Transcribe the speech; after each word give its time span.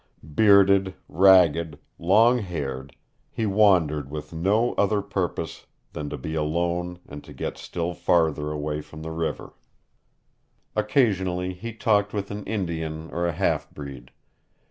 Bearded, 0.33 0.95
ragged, 1.07 1.77
long 1.99 2.39
haired, 2.39 2.95
he 3.29 3.45
wandered 3.45 4.09
with 4.09 4.33
no 4.33 4.73
other 4.73 4.99
purpose 4.99 5.67
than 5.93 6.09
to 6.09 6.17
be 6.17 6.33
alone 6.33 6.97
and 7.07 7.23
to 7.23 7.31
get 7.33 7.55
still 7.55 7.93
farther 7.93 8.49
away 8.49 8.81
from 8.81 9.03
the 9.03 9.11
river. 9.11 9.53
Occasionally 10.75 11.53
he 11.53 11.71
talked 11.71 12.13
with 12.13 12.31
an 12.31 12.43
Indian 12.45 13.11
or 13.11 13.27
a 13.27 13.31
half 13.33 13.69
breed. 13.69 14.09